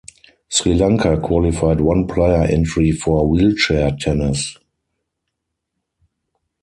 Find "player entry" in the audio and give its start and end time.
2.07-2.91